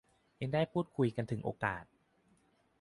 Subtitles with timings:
[0.41, 1.83] ยังได้พูดคุยกันถึงโอกาส